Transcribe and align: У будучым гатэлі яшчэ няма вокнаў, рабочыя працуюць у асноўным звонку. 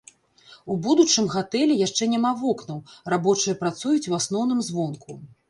У 0.71 0.77
будучым 0.85 1.27
гатэлі 1.33 1.75
яшчэ 1.87 2.07
няма 2.15 2.31
вокнаў, 2.41 2.81
рабочыя 3.17 3.59
працуюць 3.61 4.09
у 4.15 4.19
асноўным 4.23 4.67
звонку. 4.73 5.11